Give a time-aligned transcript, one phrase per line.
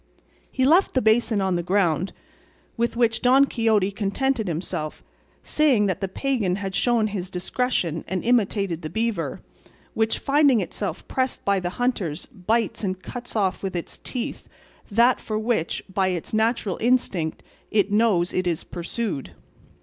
[0.51, 2.11] He left the basin on the ground,
[2.75, 5.03] with which Don Quixote contented himself,
[5.43, 9.41] saying that the pagan had shown his discretion and imitated the beaver,
[9.93, 14.49] which finding itself pressed by the hunters bites and cuts off with its teeth
[14.89, 19.33] that for which, by its natural instinct, it knows it is pursued.